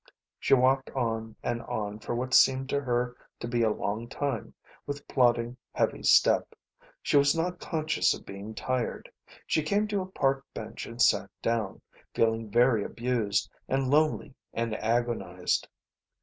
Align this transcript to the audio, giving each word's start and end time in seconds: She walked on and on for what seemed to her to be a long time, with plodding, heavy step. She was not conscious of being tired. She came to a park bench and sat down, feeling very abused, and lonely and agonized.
She 0.39 0.55
walked 0.55 0.89
on 0.95 1.35
and 1.43 1.61
on 1.61 1.99
for 1.99 2.15
what 2.15 2.33
seemed 2.33 2.69
to 2.69 2.81
her 2.81 3.15
to 3.39 3.47
be 3.47 3.61
a 3.61 3.69
long 3.69 4.09
time, 4.09 4.55
with 4.87 5.07
plodding, 5.07 5.57
heavy 5.73 6.01
step. 6.01 6.55
She 7.03 7.17
was 7.17 7.35
not 7.35 7.59
conscious 7.59 8.11
of 8.15 8.25
being 8.25 8.55
tired. 8.55 9.11
She 9.45 9.61
came 9.61 9.87
to 9.89 10.01
a 10.01 10.07
park 10.07 10.43
bench 10.55 10.87
and 10.87 10.99
sat 10.99 11.29
down, 11.43 11.83
feeling 12.15 12.49
very 12.49 12.83
abused, 12.83 13.51
and 13.67 13.91
lonely 13.91 14.33
and 14.53 14.73
agonized. 14.77 15.67